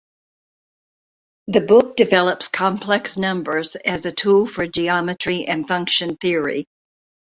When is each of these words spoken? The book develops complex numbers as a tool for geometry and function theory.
The 1.45 1.61
book 1.61 1.95
develops 1.95 2.47
complex 2.47 3.17
numbers 3.17 3.75
as 3.75 4.07
a 4.07 4.11
tool 4.11 4.47
for 4.47 4.65
geometry 4.65 5.45
and 5.45 5.67
function 5.67 6.15
theory. 6.17 6.65